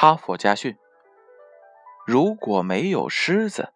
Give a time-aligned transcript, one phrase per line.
[0.00, 0.76] 哈佛家训：
[2.06, 3.72] 如果没有狮子，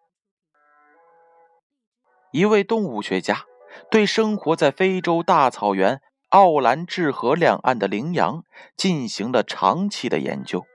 [2.31, 3.43] 一位动物学家
[3.91, 8.45] 对生活在非洲大草原奥兰治河两岸的羚羊
[8.77, 10.65] 进行了长期的研究。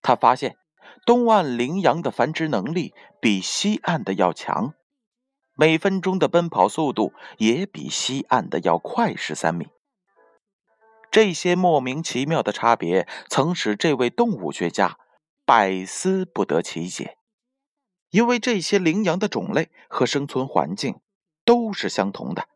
[0.00, 0.56] 他发现，
[1.04, 4.72] 东岸羚羊的繁殖能力比西岸的要强，
[5.52, 9.68] 每分钟的奔跑速度也比西岸的要快十三米。
[11.10, 14.98] 这些莫名其妙的差别曾使这位动物学家
[15.44, 17.16] 百思不得其解，
[18.10, 21.00] 因为这些羚羊的种类和生存环境
[21.44, 22.48] 都是相同的，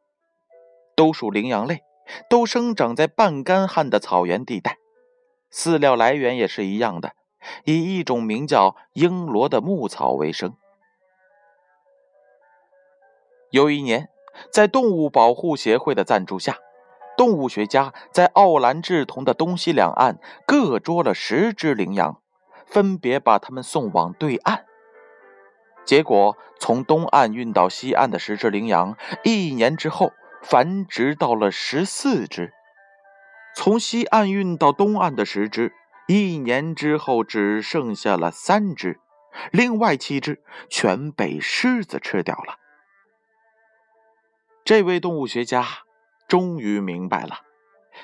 [0.94, 1.83] 都属羚羊类，
[2.28, 4.77] 都生长在半干旱的草原地带，
[5.50, 7.12] 饲料来源也是一样的，
[7.64, 10.55] 以一种名叫英罗的牧草为生。
[13.50, 14.11] 有一年，
[14.52, 16.58] 在动物保护协会的赞助下。
[17.20, 22.22] 动物学家在奥兰治同的东西两岸各捉了十只羚羊，
[22.64, 24.64] 分别把它们送往对岸。
[25.84, 32.52] 结果，从东岸运到西岸的十只羚羊，一年之后繁殖到了十四只；
[33.55, 35.74] 从西岸运到东岸的十只，
[36.08, 38.98] 一年之后只剩下了三只，
[39.52, 42.55] 另外七只全被狮子吃掉了。
[44.64, 45.66] 这位动物学家。
[46.31, 47.41] 终于明白了，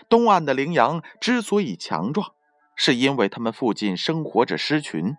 [0.08, 2.32] 东岸的羚羊之所以强壮，
[2.74, 5.12] 是因为它们附近生活着狮群；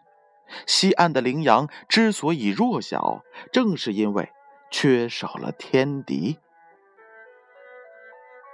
[0.66, 3.22] 西岸的羚羊之所以弱小，
[3.54, 4.34] 正是因为
[4.70, 6.38] 缺少了天敌。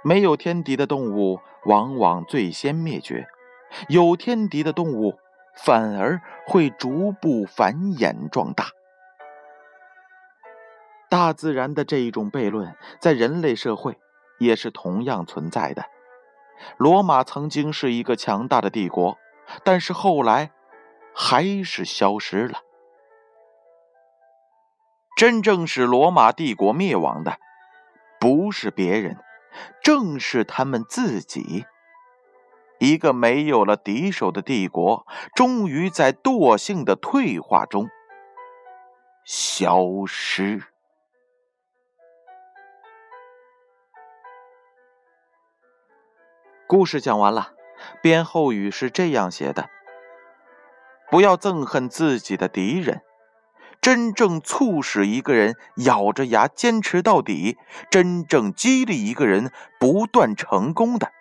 [0.04, 3.26] 没有天敌的动物往往最先灭绝，
[3.88, 5.18] 有天敌的动物
[5.56, 8.68] 反而会逐步繁衍壮大。
[11.10, 13.98] 大自然的这一种悖论，在人类社会。
[14.38, 15.84] 也是同样存在的。
[16.76, 19.18] 罗马曾经是一个强大的帝国，
[19.64, 20.52] 但是后来
[21.14, 22.60] 还是消失了。
[25.16, 27.38] 真正使罗马帝国灭亡的，
[28.18, 29.18] 不是别人，
[29.82, 31.64] 正是他们自己。
[32.80, 37.88] 一个没有了敌手的帝国，终于在惰性的退化中
[39.24, 40.73] 消失。
[46.76, 47.52] 故事讲完了，
[48.02, 49.70] 编后语是这样写的：
[51.08, 53.02] 不要憎恨自己的敌人，
[53.80, 57.56] 真正促使一个人咬着牙坚持到底，
[57.92, 61.12] 真正激励一个人不断成功的，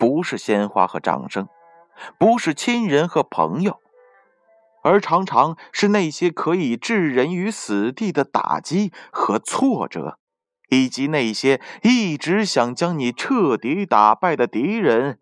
[0.00, 1.46] 不是鲜花和掌声，
[2.18, 3.80] 不是亲人和朋友，
[4.82, 10.18] 而常常是那些可以置人于死地的打击和挫折。
[10.74, 15.20] 以及那些一直想将你彻底打败的敌人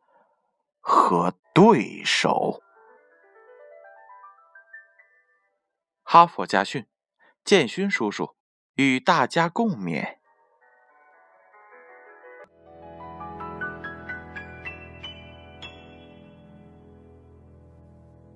[0.81, 2.63] 和对手。
[6.03, 6.87] 哈佛家训，
[7.45, 8.35] 建勋叔叔
[8.75, 10.22] 与大家共勉。